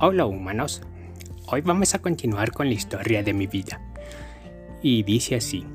[0.00, 0.80] Hola humanos,
[1.48, 3.80] hoy vamos a continuar con la historia de mi vida.
[4.80, 5.66] Y dice así,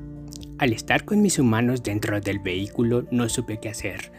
[0.56, 4.12] al estar con mis humanos dentro del vehículo no supe qué hacer.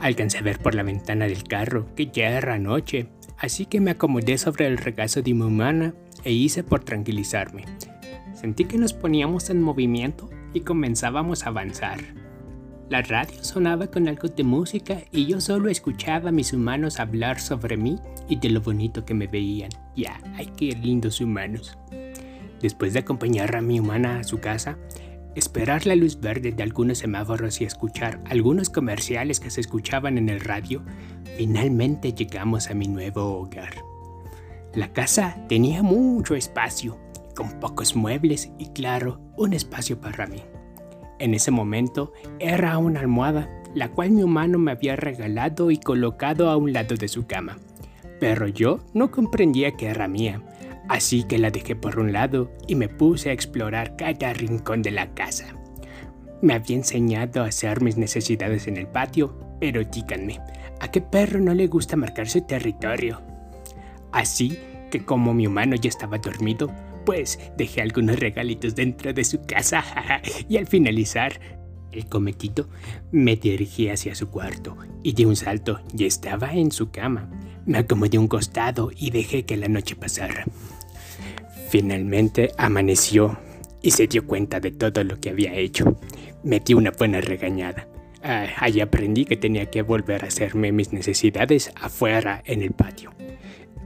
[0.00, 3.92] Alcancé a ver por la ventana del carro que ya era noche, así que me
[3.92, 5.94] acomodé sobre el regazo de mi humana
[6.24, 7.64] e hice por tranquilizarme.
[8.34, 12.00] Sentí que nos poníamos en movimiento y comenzábamos a avanzar.
[12.90, 17.38] La radio sonaba con algo de música y yo solo escuchaba a mis humanos hablar
[17.38, 17.98] sobre mí
[18.30, 19.68] y de lo bonito que me veían.
[19.94, 21.76] Ya, ay, qué lindos humanos.
[22.62, 24.78] Después de acompañar a mi humana a su casa,
[25.34, 30.30] esperar la luz verde de algunos semáforos y escuchar algunos comerciales que se escuchaban en
[30.30, 30.82] el radio,
[31.36, 33.74] finalmente llegamos a mi nuevo hogar.
[34.74, 36.98] La casa tenía mucho espacio,
[37.36, 40.42] con pocos muebles y claro, un espacio para mí.
[41.18, 46.48] En ese momento era una almohada, la cual mi humano me había regalado y colocado
[46.48, 47.58] a un lado de su cama.
[48.20, 50.40] Pero yo no comprendía que era mía,
[50.88, 54.92] así que la dejé por un lado y me puse a explorar cada rincón de
[54.92, 55.46] la casa.
[56.40, 60.40] Me había enseñado a hacer mis necesidades en el patio, pero díganme,
[60.80, 63.20] ¿a qué perro no le gusta marcar su territorio?
[64.12, 64.56] Así
[64.90, 66.70] que como mi humano ya estaba dormido,
[67.08, 69.82] pues dejé algunos regalitos dentro de su casa
[70.46, 71.40] y al finalizar
[71.90, 72.68] el cometido
[73.12, 77.30] me dirigí hacia su cuarto y de un salto ya estaba en su cama.
[77.64, 80.44] Me acomodé un costado y dejé que la noche pasara.
[81.70, 83.38] Finalmente amaneció
[83.80, 85.96] y se dio cuenta de todo lo que había hecho.
[86.44, 87.88] Metí una buena regañada.
[88.22, 88.48] Ah,
[88.82, 93.14] aprendí que tenía que volver a hacerme mis necesidades afuera en el patio.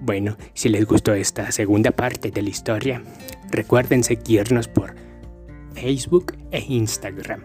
[0.04, 3.04] Bueno, si les gustó esta segunda parte de la historia,
[3.52, 4.96] recuerden seguirnos por
[5.74, 7.44] Facebook e Instagram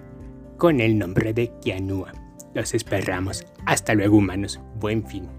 [0.58, 2.14] con el nombre de Kianua.
[2.56, 3.46] Los esperamos.
[3.68, 4.60] Hasta luego humanos.
[4.80, 5.30] Buen fin.